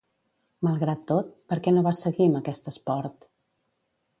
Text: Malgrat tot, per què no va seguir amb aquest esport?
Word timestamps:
Malgrat 0.67 1.03
tot, 1.11 1.29
per 1.53 1.57
què 1.67 1.73
no 1.75 1.83
va 1.89 1.93
seguir 1.99 2.27
amb 2.31 2.41
aquest 2.41 2.71
esport? 2.73 3.29